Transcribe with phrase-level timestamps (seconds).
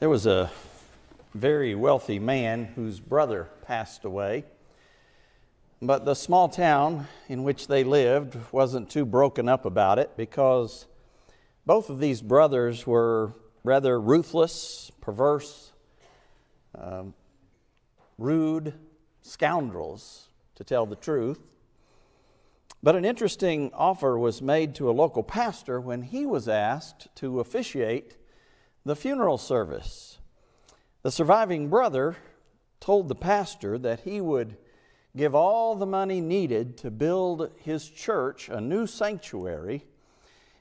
[0.00, 0.50] There was a
[1.34, 4.46] very wealthy man whose brother passed away.
[5.82, 10.86] But the small town in which they lived wasn't too broken up about it because
[11.66, 15.70] both of these brothers were rather ruthless, perverse,
[16.74, 17.12] um,
[18.16, 18.72] rude
[19.20, 21.40] scoundrels, to tell the truth.
[22.82, 27.38] But an interesting offer was made to a local pastor when he was asked to
[27.38, 28.16] officiate
[28.84, 30.18] the funeral service.
[31.02, 32.16] The surviving brother
[32.80, 34.56] told the pastor that he would
[35.16, 39.84] give all the money needed to build his church a new sanctuary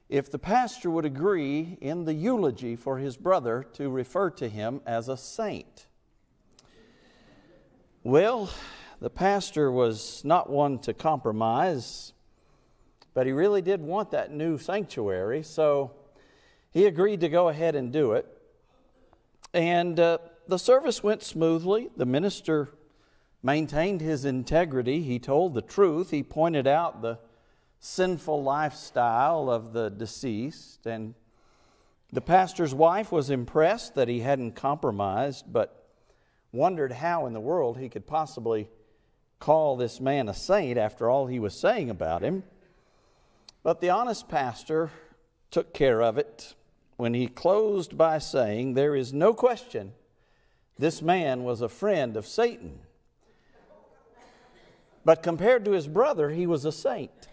[0.09, 4.81] if the pastor would agree in the eulogy for his brother to refer to him
[4.85, 5.85] as a saint.
[8.03, 8.49] Well,
[8.99, 12.13] the pastor was not one to compromise,
[13.13, 15.91] but he really did want that new sanctuary, so
[16.71, 18.25] he agreed to go ahead and do it.
[19.53, 21.89] And uh, the service went smoothly.
[21.97, 22.69] The minister
[23.41, 25.01] maintained his integrity.
[25.01, 26.11] He told the truth.
[26.11, 27.19] He pointed out the
[27.79, 30.85] sinful lifestyle of the deceased.
[30.85, 31.15] And
[32.11, 35.87] the pastor's wife was impressed that he hadn't compromised, but
[36.51, 38.69] wondered how in the world he could possibly
[39.39, 42.43] call this man a saint after all he was saying about him.
[43.63, 44.91] But the honest pastor
[45.51, 46.55] took care of it
[46.99, 49.93] when he closed by saying, There is no question
[50.77, 52.81] this man was a friend of Satan.
[55.05, 57.29] But compared to his brother, he was a saint.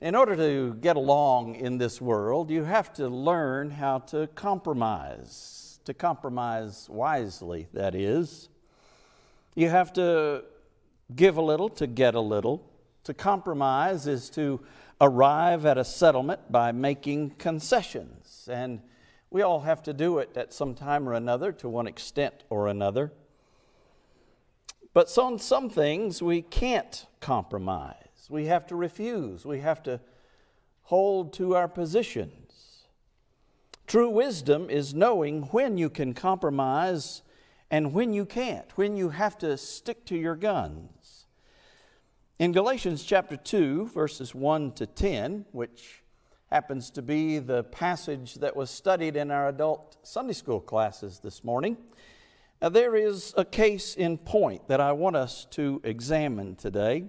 [0.00, 5.78] In order to get along in this world, you have to learn how to compromise,
[5.84, 8.48] to compromise wisely, that is.
[9.56, 10.44] You have to
[11.14, 12.70] give a little to get a little.
[13.04, 14.60] To compromise is to
[15.00, 18.48] arrive at a settlement by making concessions.
[18.52, 18.82] And
[19.30, 22.68] we all have to do it at some time or another, to one extent or
[22.68, 23.12] another.
[24.92, 27.94] But on some things, we can't compromise.
[28.28, 29.46] We have to refuse.
[29.46, 30.00] We have to
[30.82, 32.84] hold to our positions.
[33.86, 37.22] True wisdom is knowing when you can compromise
[37.70, 41.26] and when you can't, when you have to stick to your guns.
[42.38, 46.02] In Galatians chapter 2, verses 1 to 10, which
[46.50, 51.42] happens to be the passage that was studied in our adult Sunday school classes this
[51.42, 51.76] morning,
[52.62, 57.04] uh, there is a case in point that I want us to examine today.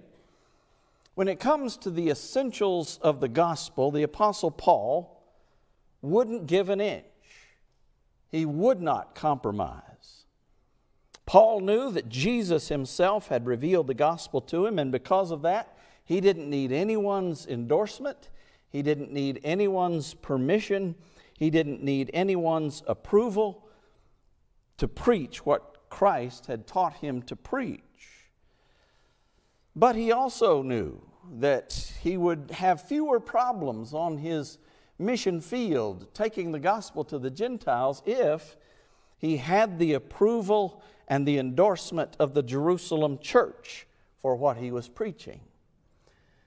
[1.14, 5.22] When it comes to the essentials of the gospel, the Apostle Paul
[6.02, 7.04] wouldn't give an inch,
[8.30, 9.87] he would not compromise.
[11.28, 15.76] Paul knew that Jesus himself had revealed the gospel to him, and because of that,
[16.02, 18.30] he didn't need anyone's endorsement,
[18.70, 20.94] he didn't need anyone's permission,
[21.34, 23.68] he didn't need anyone's approval
[24.78, 27.82] to preach what Christ had taught him to preach.
[29.76, 30.98] But he also knew
[31.40, 34.56] that he would have fewer problems on his
[34.98, 38.56] mission field taking the gospel to the Gentiles if
[39.18, 43.86] he had the approval and the endorsement of the Jerusalem church
[44.20, 45.40] for what he was preaching.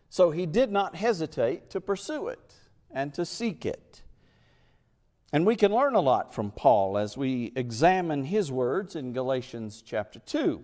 [0.10, 2.54] So he did not hesitate to pursue it
[2.92, 4.04] and to seek it.
[5.34, 9.82] And we can learn a lot from Paul as we examine his words in Galatians
[9.86, 10.62] chapter 2.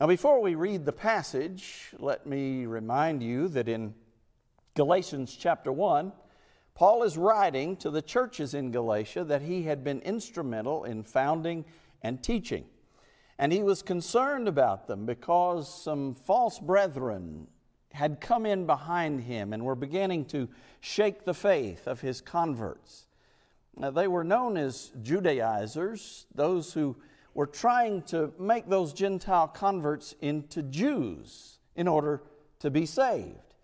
[0.00, 3.94] Now, before we read the passage, let me remind you that in
[4.74, 6.12] Galatians chapter 1,
[6.74, 11.64] Paul is writing to the churches in Galatia that he had been instrumental in founding
[12.02, 12.64] and teaching.
[13.38, 17.48] And he was concerned about them because some false brethren
[17.92, 20.48] had come in behind him and were beginning to
[20.80, 23.06] shake the faith of his converts.
[23.76, 26.96] Now, they were known as Judaizers, those who
[27.34, 32.22] were trying to make those Gentile converts into Jews in order
[32.60, 33.54] to be saved,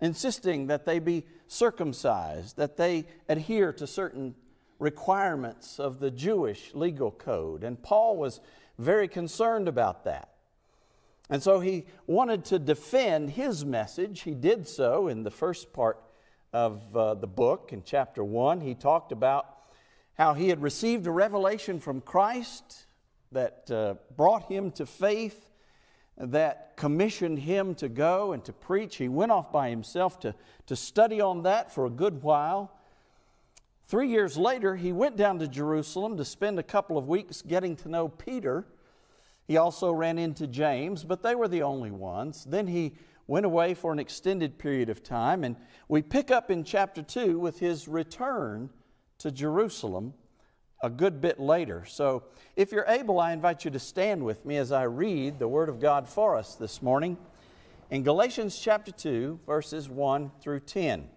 [0.00, 4.34] insisting that they be circumcised, that they adhere to certain
[4.78, 7.64] requirements of the Jewish legal code.
[7.64, 8.40] And Paul was
[8.78, 10.30] very concerned about that.
[11.28, 14.22] And so he wanted to defend his message.
[14.22, 16.00] He did so in the first part
[16.52, 18.60] of uh, the book, in chapter 1.
[18.60, 19.46] He talked about
[20.14, 22.86] how he had received a revelation from Christ
[23.32, 25.50] that uh, brought him to faith,
[26.16, 28.96] that commissioned him to go and to preach.
[28.96, 30.34] He went off by himself to,
[30.66, 32.72] to study on that for a good while.
[33.88, 37.76] Three years later, he went down to Jerusalem to spend a couple of weeks getting
[37.76, 38.66] to know Peter.
[39.46, 42.44] He also ran into James, but they were the only ones.
[42.44, 42.96] Then he
[43.28, 45.54] went away for an extended period of time, and
[45.88, 48.70] we pick up in chapter 2 with his return
[49.18, 50.14] to Jerusalem
[50.82, 51.84] a good bit later.
[51.86, 52.24] So,
[52.56, 55.68] if you're able, I invite you to stand with me as I read the Word
[55.68, 57.16] of God for us this morning
[57.90, 61.08] in Galatians chapter 2, verses 1 through 10.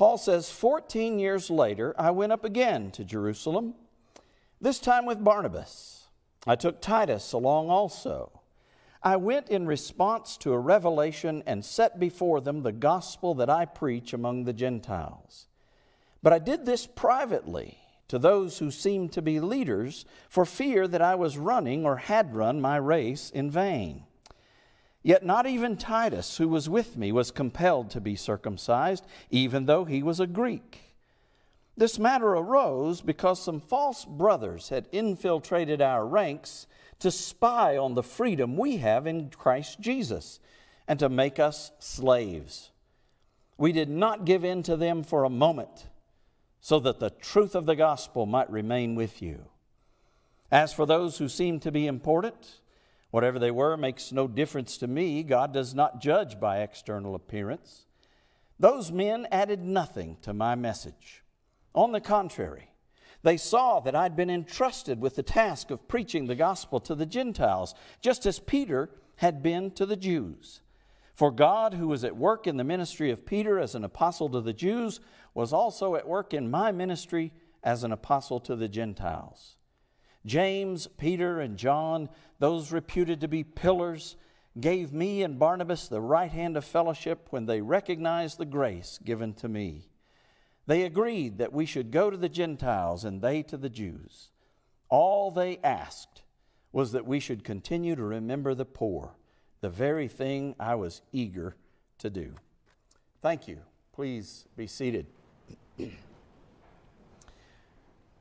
[0.00, 3.74] Paul says, 14 years later, I went up again to Jerusalem,
[4.58, 6.04] this time with Barnabas.
[6.46, 8.40] I took Titus along also.
[9.02, 13.66] I went in response to a revelation and set before them the gospel that I
[13.66, 15.48] preach among the Gentiles.
[16.22, 17.76] But I did this privately
[18.08, 22.34] to those who seemed to be leaders for fear that I was running or had
[22.34, 24.04] run my race in vain.
[25.02, 29.84] Yet not even Titus, who was with me, was compelled to be circumcised, even though
[29.84, 30.80] he was a Greek.
[31.76, 36.66] This matter arose because some false brothers had infiltrated our ranks
[36.98, 40.38] to spy on the freedom we have in Christ Jesus
[40.86, 42.70] and to make us slaves.
[43.56, 45.86] We did not give in to them for a moment
[46.60, 49.46] so that the truth of the gospel might remain with you.
[50.50, 52.59] As for those who seem to be important,
[53.10, 55.22] whatever they were makes no difference to me.
[55.22, 57.86] God does not judge by external appearance.
[58.58, 61.22] Those men added nothing to my message.
[61.74, 62.70] On the contrary,
[63.22, 67.06] they saw that I'd been entrusted with the task of preaching the gospel to the
[67.06, 70.60] Gentiles, just as Peter had been to the Jews.
[71.14, 74.40] For God, who was at work in the ministry of Peter as an apostle to
[74.40, 75.00] the Jews,
[75.34, 77.32] was also at work in my ministry
[77.62, 79.56] as an apostle to the Gentiles.
[80.26, 82.08] James, Peter, and John,
[82.38, 84.16] those reputed to be pillars,
[84.58, 89.32] gave me and Barnabas the right hand of fellowship when they recognized the grace given
[89.34, 89.88] to me.
[90.66, 94.30] They agreed that we should go to the Gentiles and they to the Jews.
[94.88, 96.22] All they asked
[96.72, 99.14] was that we should continue to remember the poor,
[99.60, 101.56] the very thing I was eager
[101.98, 102.34] to do.
[103.22, 103.58] Thank you.
[103.92, 105.06] Please be seated.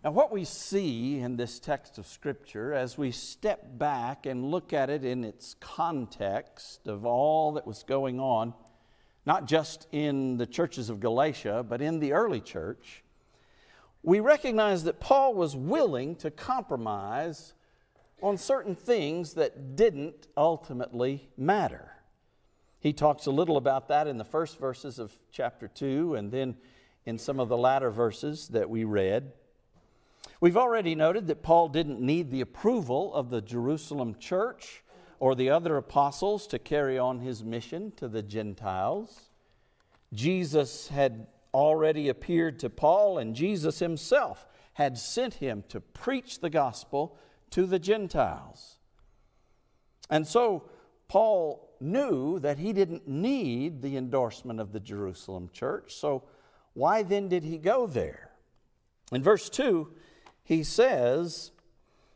[0.01, 4.71] Now, what we see in this text of Scripture, as we step back and look
[4.71, 8.53] at it in its context of all that was going on,
[9.25, 13.03] not just in the churches of Galatia, but in the early church,
[14.01, 17.53] we recognize that Paul was willing to compromise
[18.21, 21.91] on certain things that didn't ultimately matter.
[22.79, 26.55] He talks a little about that in the first verses of chapter 2 and then
[27.05, 29.33] in some of the latter verses that we read.
[30.41, 34.83] We've already noted that Paul didn't need the approval of the Jerusalem church
[35.19, 39.29] or the other apostles to carry on his mission to the Gentiles.
[40.13, 46.49] Jesus had already appeared to Paul, and Jesus himself had sent him to preach the
[46.49, 47.17] gospel
[47.51, 48.77] to the Gentiles.
[50.09, 50.69] And so
[51.07, 56.23] Paul knew that he didn't need the endorsement of the Jerusalem church, so
[56.73, 58.31] why then did he go there?
[59.11, 59.91] In verse 2,
[60.49, 61.51] he says,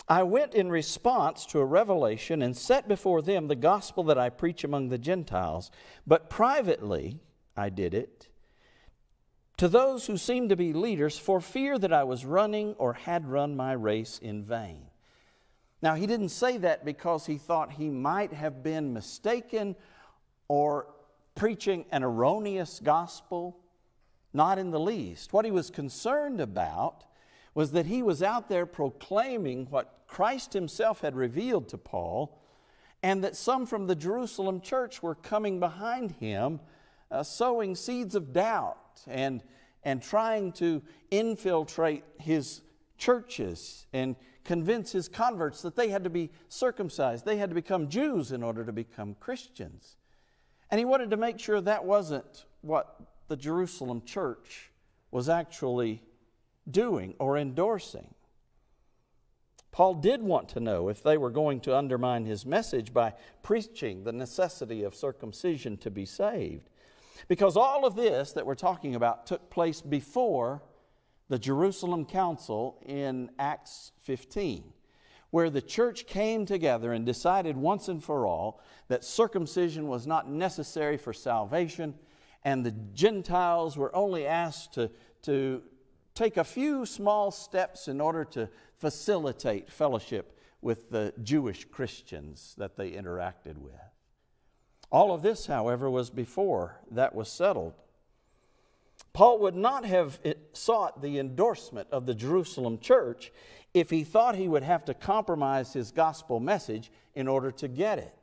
[0.10, 4.32] I went in response to a revelation and set before them the gospel that I
[4.32, 5.70] preach among the Gentiles,
[6.08, 7.20] but privately
[7.56, 8.28] I did it
[9.58, 13.30] to those who seemed to be leaders for fear that I was running or had
[13.30, 14.88] run my race in vain.
[15.84, 19.76] Now, he didn't say that because he thought he might have been mistaken
[20.48, 20.88] or
[21.36, 23.60] preaching an erroneous gospel.
[24.34, 25.34] Not in the least.
[25.34, 27.04] What he was concerned about
[27.56, 32.42] was that he was out there proclaiming what Christ himself had revealed to Paul,
[33.02, 36.60] and that some from the Jerusalem church were coming behind him,
[37.12, 39.44] uh, sowing seeds of doubt and,
[39.84, 40.82] and trying to
[41.12, 42.62] infiltrate his
[42.98, 47.90] churches and convince his converts that they had to be circumcised, they had to become
[47.90, 49.98] Jews in order to become Christians.
[50.70, 54.72] And he wanted to make sure that wasn't what the Jerusalem church
[55.12, 56.02] was actually
[56.70, 58.14] doing or endorsing.
[59.72, 64.04] Paul did want to know if they were going to undermine his message by preaching
[64.04, 66.70] the necessity of circumcision to be saved.
[67.28, 70.62] Because all of this that we're talking about took place before
[71.28, 74.74] the Jerusalem Council in Acts 15,
[75.32, 80.30] where the church came together and decided once and for all that circumcision was not
[80.30, 81.96] necessary for salvation,
[82.44, 84.92] and the Gentiles were only asked to,
[85.24, 85.64] to
[86.14, 92.78] take a few small steps in order to facilitate fellowship with the Jewish Christians that
[92.78, 93.74] they interacted with.
[94.92, 97.74] All of this, however, was before that was settled.
[99.12, 100.20] Paul would not have
[100.54, 103.32] sought the endorsement of the Jerusalem church
[103.74, 107.98] if he thought he would have to compromise his gospel message in order to get
[108.00, 108.23] it.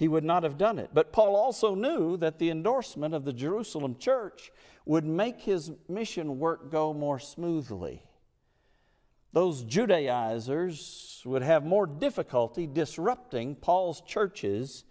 [0.00, 0.92] He would not have done it.
[0.94, 4.50] But Paul also knew that the endorsement of the Jerusalem church
[4.86, 8.02] would make his mission work go more smoothly.
[9.34, 14.84] Those Judaizers would have more difficulty disrupting Paul's churches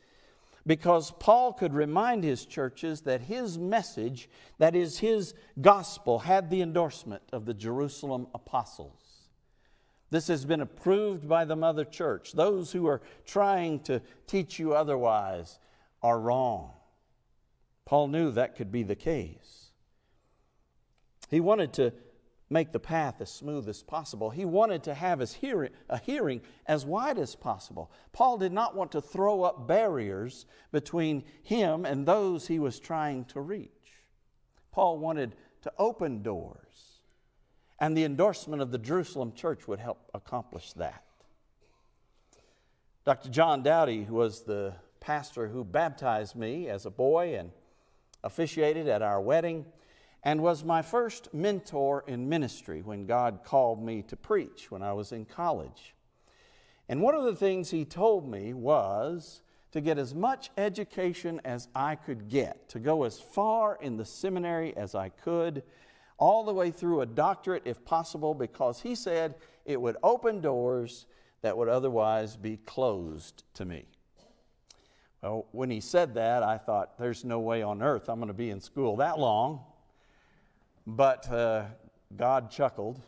[0.67, 6.61] because Paul could remind his churches that his message, that is, his gospel, had the
[6.61, 8.98] endorsement of the Jerusalem apostles.
[10.11, 12.33] This has been approved by the mother church.
[12.33, 15.59] Those who are trying to teach you otherwise
[16.01, 16.71] are wrong.
[17.85, 19.71] Paul knew that could be the case.
[21.29, 21.93] He wanted to
[22.49, 24.31] make the path as smooth as possible.
[24.31, 27.91] He wanted to have his hearing, a hearing as wide as possible.
[28.11, 33.25] Paul did not want to throw up barriers between him and those he was trying
[33.25, 33.69] to reach.
[34.71, 36.88] Paul wanted to open doors,
[37.79, 41.03] and the endorsement of the Jerusalem church would help accomplish that.
[43.05, 43.29] Dr.
[43.29, 47.51] John Dowdy was the pastor who baptized me as a boy and
[48.23, 49.65] officiated at our wedding
[50.23, 54.91] and was my first mentor in ministry when God called me to preach when I
[54.93, 55.95] was in college.
[56.89, 61.67] And one of the things he told me was to get as much education as
[61.75, 65.63] I could get, to go as far in the seminary as I could,
[66.19, 69.35] all the way through a doctorate if possible, because he said
[69.65, 71.05] it would open doors
[71.41, 73.85] that would otherwise be closed to me.
[75.21, 78.33] Well, when he said that, I thought, there's no way on earth I'm going to
[78.33, 79.61] be in school that long.
[80.87, 81.65] But uh,
[82.15, 83.01] God chuckled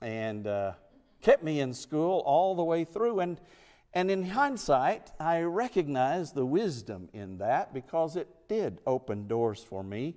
[0.00, 0.72] and uh,
[1.20, 3.20] kept me in school all the way through.
[3.20, 3.40] And,
[3.94, 9.82] and in hindsight, I recognize the wisdom in that because it did open doors for
[9.82, 10.16] me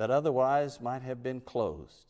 [0.00, 2.06] that otherwise might have been closed.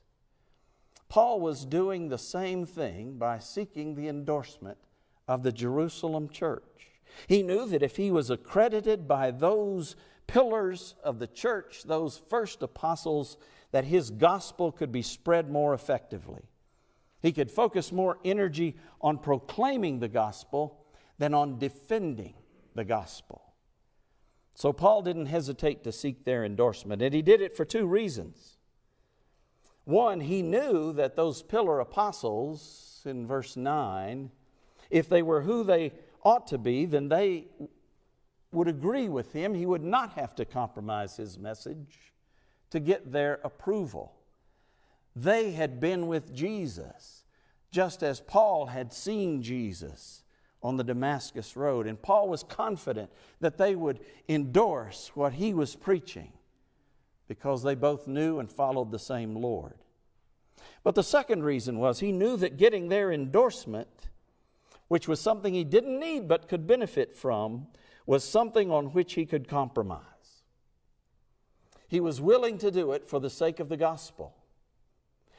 [1.09, 4.79] Paul was doing the same thing by seeking the endorsement
[5.27, 6.63] of the Jerusalem church.
[7.27, 9.97] He knew that if he was accredited by those
[10.29, 13.37] pillars of the church, those first apostles,
[13.73, 16.45] that his gospel could be spread more effectively.
[17.21, 20.85] He could focus more energy on proclaiming the gospel
[21.19, 22.35] than on defending
[22.77, 23.50] the gospel.
[24.55, 28.59] So Paul didn't hesitate to seek their endorsement, and he did it for two reasons.
[29.85, 34.31] One, he knew that those pillar apostles in verse 9,
[34.91, 35.93] if they were who they
[36.23, 37.47] ought to be, then they
[38.53, 39.55] would agree with him.
[39.55, 42.13] He would not have to compromise his message
[42.71, 44.13] to get their approval.
[45.17, 47.25] They had been with Jesus,
[47.71, 50.23] just as Paul had seen Jesus
[50.63, 51.87] on the Damascus Road.
[51.87, 56.33] And Paul was confident that they would endorse what he was preaching
[57.29, 59.75] because they both knew and followed the same Lord.
[60.83, 64.09] But the second reason was he knew that getting their endorsement,
[64.89, 67.69] which was something he didn't need but could benefit from,
[68.07, 70.03] was something on which he could compromise.
[71.87, 74.35] He was willing to do it for the sake of the gospel.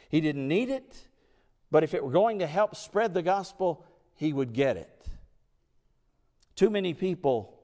[0.09, 1.07] He didn't need it,
[1.69, 3.85] but if it were going to help spread the gospel,
[4.15, 5.07] he would get it.
[6.62, 7.58] Too many people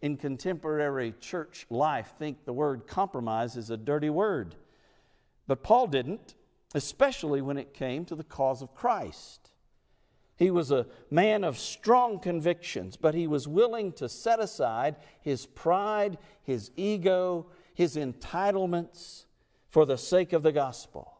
[0.00, 4.54] in contemporary church life think the word compromise is a dirty word.
[5.48, 6.36] But Paul didn't,
[6.72, 9.50] especially when it came to the cause of Christ.
[10.36, 15.46] He was a man of strong convictions, but he was willing to set aside his
[15.46, 19.24] pride, his ego, his entitlements
[19.68, 21.18] for the sake of the gospel.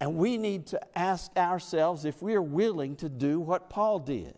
[0.00, 4.34] And we need to ask ourselves if we are willing to do what Paul did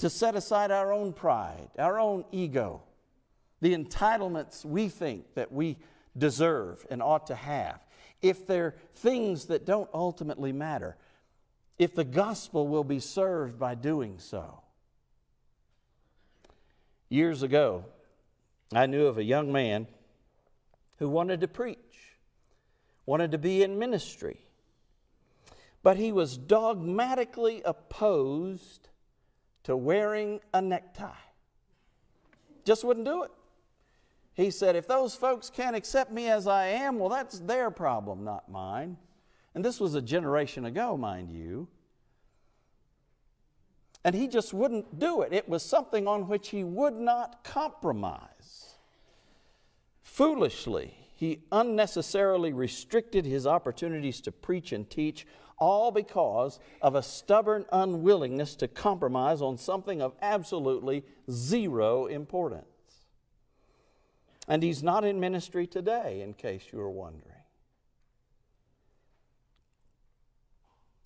[0.00, 2.82] to set aside our own pride, our own ego,
[3.60, 5.76] the entitlements we think that we
[6.16, 7.84] deserve and ought to have.
[8.22, 10.96] If they're things that don't ultimately matter,
[11.78, 14.62] if the gospel will be served by doing so.
[17.10, 17.84] Years ago,
[18.72, 19.86] I knew of a young man
[20.98, 22.16] who wanted to preach,
[23.04, 24.46] wanted to be in ministry,
[25.82, 28.88] but he was dogmatically opposed
[29.64, 31.10] to wearing a necktie.
[32.64, 33.30] Just wouldn't do it.
[34.34, 38.24] He said, if those folks can't accept me as I am, well, that's their problem,
[38.24, 38.96] not mine.
[39.54, 41.68] And this was a generation ago, mind you.
[44.04, 45.32] And he just wouldn't do it.
[45.32, 48.76] It was something on which he would not compromise.
[50.02, 55.26] Foolishly, he unnecessarily restricted his opportunities to preach and teach,
[55.60, 62.64] all because of a stubborn unwillingness to compromise on something of absolutely zero importance.
[64.48, 67.36] And he's not in ministry today, in case you were wondering.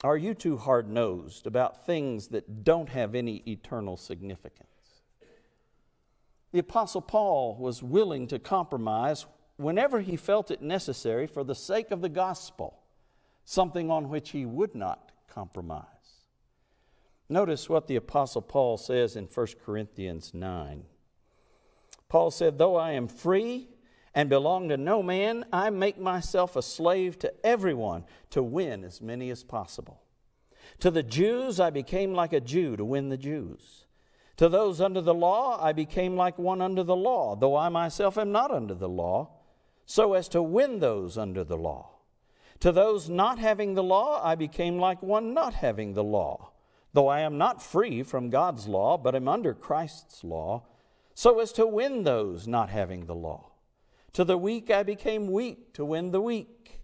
[0.02, 4.68] Are you too hard nosed about things that don't have any eternal significance?
[6.52, 11.90] The Apostle Paul was willing to compromise whenever he felt it necessary for the sake
[11.90, 12.83] of the gospel,
[13.44, 15.84] something on which he would not compromise.
[17.28, 20.84] Notice what the Apostle Paul says in 1 Corinthians 9.
[22.08, 23.68] Paul said, Though I am free
[24.14, 29.00] and belong to no man, I make myself a slave to everyone to win as
[29.00, 30.00] many as possible.
[30.80, 33.86] To the Jews, I became like a Jew to win the Jews.
[34.36, 38.18] To those under the law, I became like one under the law, though I myself
[38.18, 39.30] am not under the law,
[39.86, 41.93] so as to win those under the law.
[42.64, 46.52] To those not having the law, I became like one not having the law,
[46.94, 50.62] though I am not free from God's law, but am under Christ's law
[51.12, 53.50] so as to win those not having the law.
[54.14, 56.80] To the weak I became weak to win the weak.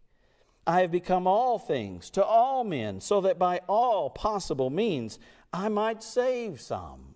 [0.66, 5.18] I have become all things to all men, so that by all possible means
[5.50, 7.14] I might save some.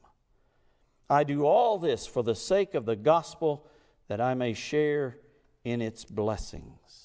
[1.11, 3.67] I do all this for the sake of the gospel,
[4.09, 5.19] that I may share
[5.65, 7.04] in its blessings.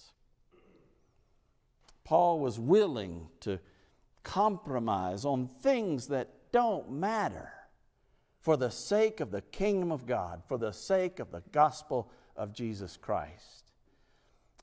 [2.09, 3.59] Paul was willing to
[4.23, 7.51] compromise on things that don't matter
[8.41, 12.51] for the sake of the kingdom of God, for the sake of the gospel of
[12.51, 13.71] Jesus Christ.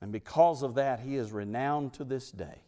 [0.01, 2.63] And because of that, he is renowned to this day.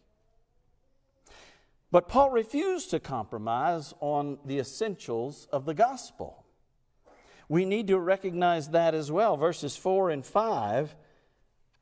[1.92, 6.46] But Paul refused to compromise on the essentials of the gospel.
[7.50, 9.36] We need to recognize that as well.
[9.36, 10.96] Verses 4 and 5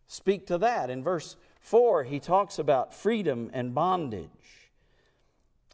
[0.08, 0.90] speak to that.
[0.90, 1.36] In verse
[1.68, 4.30] 4, he talks about freedom and bondage.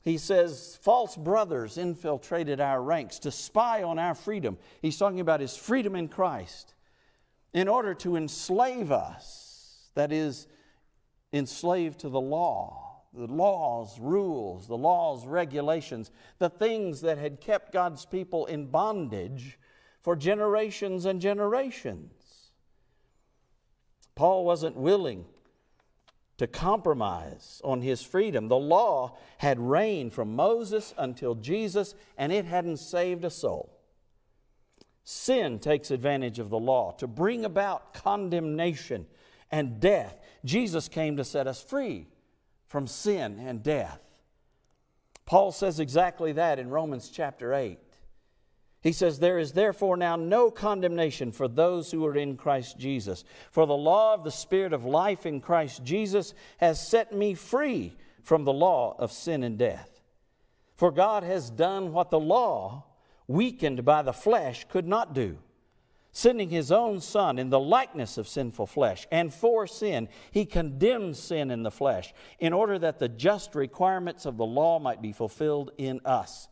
[0.02, 4.58] He says, false brothers infiltrated our ranks to spy on our freedom.
[4.82, 6.74] He's talking about his freedom in Christ
[7.54, 10.48] in order to enslave us, that is,
[11.32, 16.10] enslaved to the law, the laws, rules, the laws, regulations,
[16.40, 19.60] the things that had kept God's people in bondage
[20.02, 22.50] for generations and generations.
[24.16, 25.26] Paul wasn't willing
[26.44, 28.50] to compromise on his freedom.
[28.50, 33.80] The law had reigned from Moses until Jesus, and it hadn't saved a soul.
[35.06, 39.06] Sin takes advantage of the law to bring about condemnation
[39.52, 40.20] and death.
[40.44, 42.08] Jesus came to set us free
[42.68, 44.02] from sin and death.
[45.26, 47.80] Paul says exactly that in Romans chapter 8.
[48.84, 53.24] He says, There is therefore now no condemnation for those who are in Christ Jesus.
[53.50, 57.96] For the law of the Spirit of life in Christ Jesus has set me free
[58.24, 60.02] from the law of sin and death.
[60.76, 62.84] For God has done what the law,
[63.26, 65.38] weakened by the flesh, could not do.
[66.12, 71.16] Sending his own Son in the likeness of sinful flesh, and for sin, he condemned
[71.16, 75.14] sin in the flesh, in order that the just requirements of the law might be
[75.14, 76.50] fulfilled in us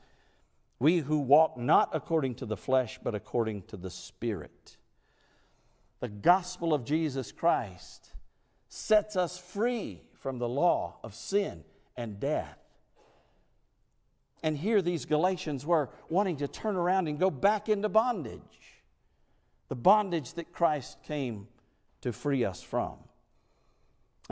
[0.81, 4.77] we who walk not according to the flesh, but according to the Spirit.
[5.99, 8.09] The gospel of Jesus Christ
[8.67, 11.63] sets us free from the law of sin
[11.95, 12.57] and death.
[14.41, 18.81] And here these Galatians were wanting to turn around and go back into bondage,
[19.67, 21.47] the bondage that Christ came
[22.01, 22.95] to free us from.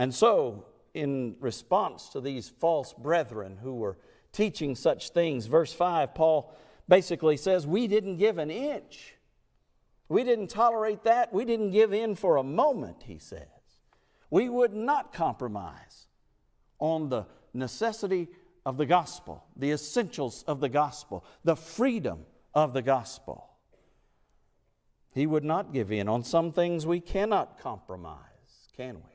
[0.00, 3.98] And so, in response to these false brethren who were
[4.32, 5.46] teaching such things.
[5.46, 6.54] Verse 5, Paul
[6.88, 9.14] basically says, We didn't give an inch.
[10.08, 11.32] We didn't tolerate that.
[11.32, 13.46] We didn't give in for a moment, he says.
[14.28, 16.06] We would not compromise
[16.78, 18.28] on the necessity
[18.64, 23.48] of the gospel, the essentials of the gospel, the freedom of the gospel.
[25.12, 26.08] He would not give in.
[26.08, 28.18] On some things we cannot compromise,
[28.76, 29.10] can we?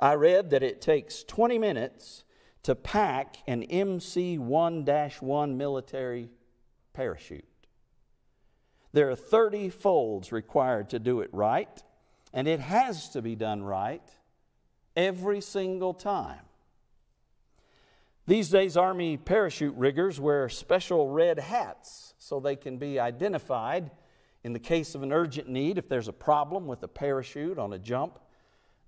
[0.00, 2.24] I read that it takes 20 minutes
[2.64, 6.30] to pack an MC 1 1 military
[6.92, 7.44] parachute.
[8.92, 11.82] There are 30 folds required to do it right,
[12.32, 14.02] and it has to be done right
[14.94, 16.40] every single time.
[18.26, 23.90] These days, Army parachute riggers wear special red hats so they can be identified
[24.44, 25.78] in the case of an urgent need.
[25.78, 28.20] If there's a problem with a parachute on a jump,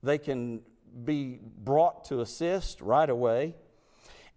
[0.02, 0.60] they can
[1.04, 3.56] be brought to assist right away.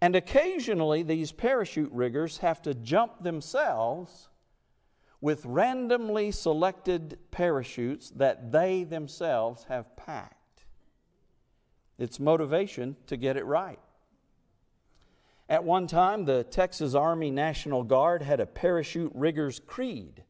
[0.01, 4.29] And occasionally, these parachute riggers have to jump themselves
[5.21, 10.65] with randomly selected parachutes that they themselves have packed.
[11.97, 13.79] It's motivation to get it right.
[15.49, 20.23] At one time, the Texas Army National Guard had a parachute rigger's creed.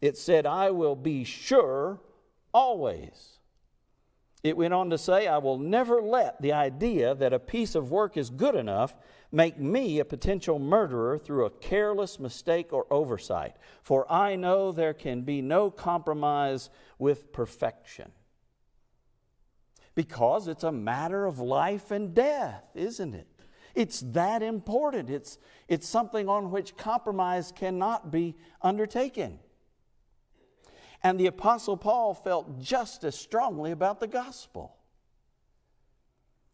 [0.00, 2.00] it said, I will be sure
[2.54, 3.38] always.
[4.42, 7.92] It went on to say, I will never let the idea that a piece of
[7.92, 8.96] work is good enough
[9.30, 14.94] make me a potential murderer through a careless mistake or oversight, for I know there
[14.94, 18.10] can be no compromise with perfection.
[19.94, 23.28] Because it's a matter of life and death, isn't it?
[23.74, 25.08] It's that important.
[25.08, 29.38] It's, it's something on which compromise cannot be undertaken.
[31.02, 34.76] And the Apostle Paul felt just as strongly about the gospel.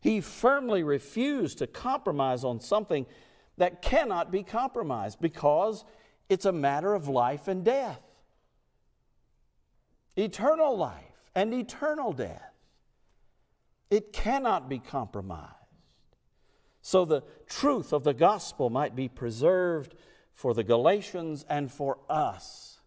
[0.01, 3.07] He firmly refused to compromise on something
[3.57, 5.85] that cannot be compromised because
[6.29, 8.01] it's a matter of life and death.
[10.17, 12.55] Eternal life and eternal death.
[13.91, 15.55] It cannot be compromised.
[16.81, 19.95] So the truth of the gospel might be preserved
[20.33, 22.78] for the Galatians and for us.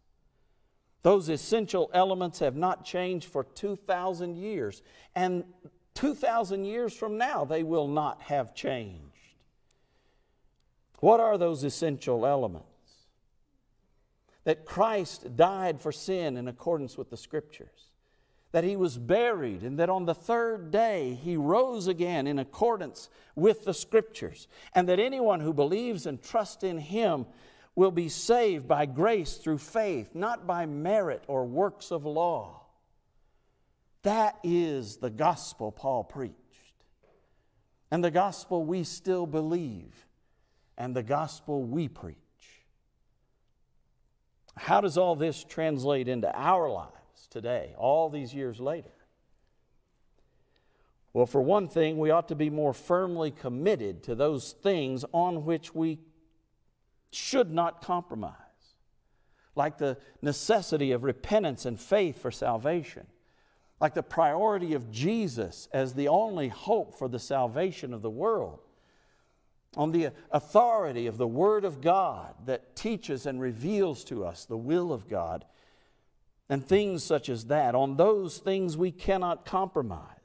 [1.03, 4.83] Those essential elements have not changed for 2,000 years.
[5.15, 5.45] And
[5.95, 9.01] 2,000 years from now, they will not have changed.
[10.99, 12.67] What are those essential elements?
[14.43, 17.89] That Christ died for sin in accordance with the Scriptures,
[18.51, 23.09] that He was buried, and that on the third day He rose again in accordance
[23.35, 27.25] with the Scriptures, and that anyone who believes and trusts in Him
[27.75, 32.61] will be saved by grace through faith, not by merit or works of law.
[34.03, 36.35] That is the gospel Paul preached.
[37.91, 40.07] And the gospel we still believe,
[40.77, 42.15] and the gospel we preach.
[44.55, 48.91] How does all this translate into our lives today, all these years later?
[51.13, 55.43] Well, for one thing, we ought to be more firmly committed to those things on
[55.43, 55.99] which we
[57.11, 58.35] should not compromise,
[59.55, 63.07] like the necessity of repentance and faith for salvation
[63.81, 68.59] like the priority of Jesus as the only hope for the salvation of the world,
[69.75, 74.55] on the authority of the Word of God that teaches and reveals to us the
[74.55, 75.45] will of God,
[76.47, 77.73] and things such as that.
[77.73, 80.20] On those things we cannot compromise.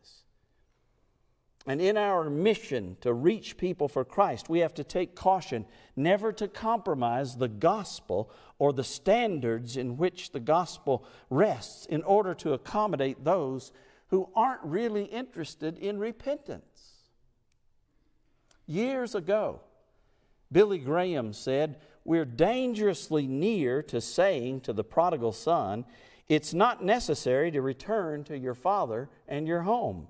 [1.66, 6.33] And in our mission to reach people for Christ, we have to take caution never
[6.33, 12.52] to compromise the gospel or the standards in which the gospel rests in order to
[12.52, 13.72] accommodate those
[14.09, 16.92] who aren't really interested in repentance.
[18.68, 19.61] Years ago,
[20.52, 25.85] Billy Graham said, We're dangerously near to saying to the prodigal son,
[26.29, 30.07] It's not necessary to return to your father and your home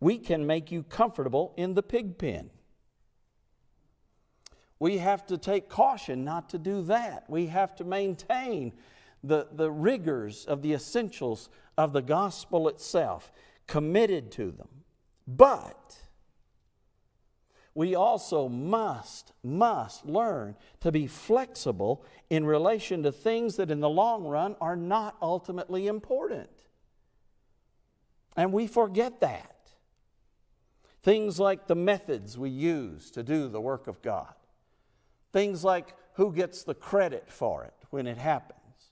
[0.00, 2.50] we can make you comfortable in the pig pen.
[4.78, 7.24] We have to take caution not to do that.
[7.28, 8.74] We have to maintain
[9.24, 13.32] the, the rigors of the essentials of the gospel itself,
[13.66, 14.68] committed to them.
[15.26, 15.98] But
[17.74, 23.88] we also must, must learn to be flexible in relation to things that in the
[23.88, 26.48] long run are not ultimately important.
[28.36, 29.55] And we forget that.
[31.06, 34.34] Things like the methods we use to do the work of God.
[35.32, 38.90] Things like who gets the credit for it when it happens.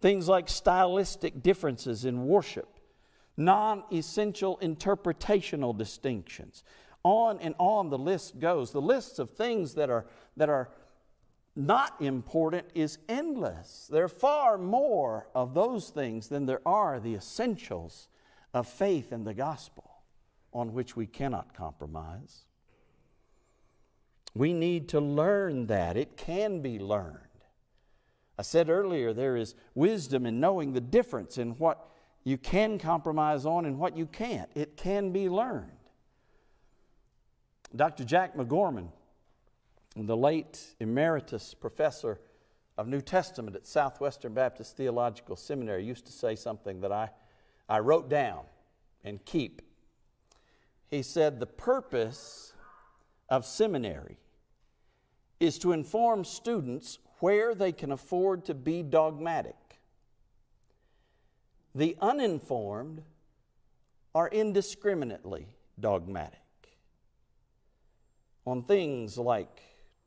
[0.00, 2.80] Things like stylistic differences in worship,
[3.36, 6.64] non essential interpretational distinctions.
[7.04, 8.72] On and on the list goes.
[8.72, 10.68] The lists of things that are, that are
[11.54, 13.88] not important is endless.
[13.88, 18.08] There are far more of those things than there are the essentials
[18.52, 19.89] of faith in the gospel
[20.52, 22.44] on which we cannot compromise.
[24.34, 25.96] We need to learn that.
[25.96, 27.18] It can be learned.
[28.38, 31.88] I said earlier, there is wisdom in knowing the difference in what
[32.24, 34.50] you can compromise on and what you can't.
[34.54, 35.70] It can be learned.
[37.74, 38.04] Dr.
[38.04, 38.88] Jack MacGorman,
[39.96, 42.20] the late emeritus professor
[42.76, 47.10] of New Testament at Southwestern Baptist Theological Seminary, used to say something that I,
[47.68, 48.44] I wrote down
[49.04, 49.62] and keep
[50.90, 52.52] he said the purpose
[53.28, 54.18] of seminary
[55.38, 59.54] is to inform students where they can afford to be dogmatic.
[61.74, 63.02] The uninformed
[64.14, 65.46] are indiscriminately
[65.78, 66.40] dogmatic
[68.44, 69.62] on things like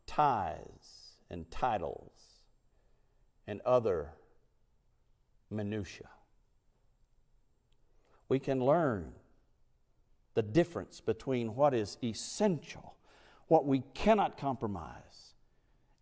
[0.06, 2.12] tithes and titles
[3.48, 4.10] and other
[5.50, 6.10] minutiae.
[8.28, 9.14] We can learn
[10.34, 12.96] the difference between what is essential,
[13.48, 15.36] what we cannot compromise,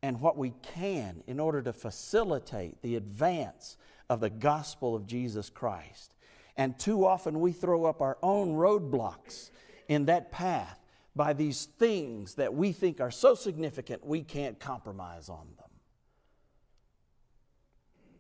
[0.02, 3.78] and what we can in order to facilitate the advance
[4.10, 6.16] of the gospel of Jesus Christ.
[6.58, 9.52] And too often we throw up our own roadblocks
[9.88, 10.80] in that path
[11.16, 15.71] by these things that we think are so significant we can't compromise on them.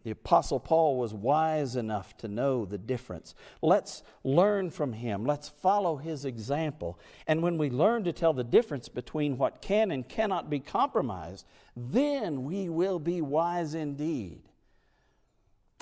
[0.03, 3.35] The Apostle Paul was wise enough to know the difference.
[3.61, 5.25] Let's learn from him.
[5.25, 6.99] Let's follow his example.
[7.27, 11.45] And when we learn to tell the difference between what can and cannot be compromised,
[11.75, 14.41] then we will be wise indeed.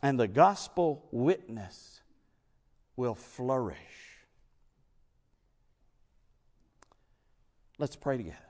[0.04, 2.02] And the gospel witness
[2.98, 3.78] will flourish.
[7.78, 8.49] Let's pray together.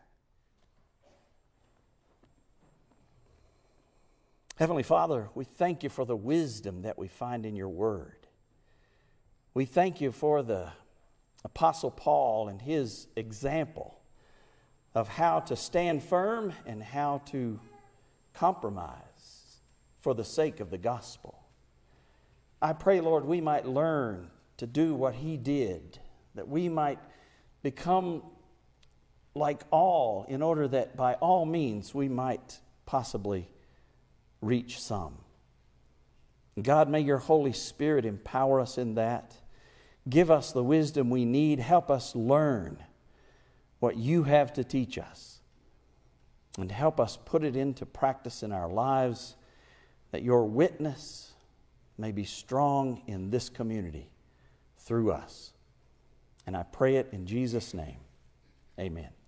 [4.60, 8.28] Heavenly Father, we thank you for the wisdom that we find in your word.
[9.54, 10.74] We thank you for the
[11.46, 14.02] Apostle Paul and his example
[14.94, 17.58] of how to stand firm and how to
[18.34, 19.62] compromise
[20.02, 21.42] for the sake of the gospel.
[22.62, 26.00] I pray, Lord, we might learn to do what he did,
[26.36, 27.00] that we might
[27.64, 28.24] become
[29.34, 33.48] like all in order that by all means we might possibly
[34.42, 35.18] reach some.
[36.62, 39.36] God, may your Holy Spirit empower us in that.
[40.10, 41.60] Give us the wisdom we need.
[41.60, 42.78] Help us learn
[43.80, 45.40] what you have to teach us.
[46.58, 49.36] And help us put it into practice in our lives
[50.12, 51.34] that your witness
[51.98, 54.10] may be strong in this community
[54.78, 55.54] through us.
[56.48, 57.98] And I pray it in Jesus' name.
[58.80, 59.19] Amen.